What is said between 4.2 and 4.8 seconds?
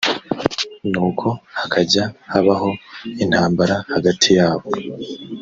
yabo